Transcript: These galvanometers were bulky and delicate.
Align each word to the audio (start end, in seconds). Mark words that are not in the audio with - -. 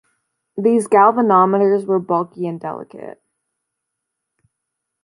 These 0.57 0.87
galvanometers 0.87 1.85
were 1.85 1.99
bulky 1.99 2.47
and 2.47 2.59
delicate. 2.59 3.21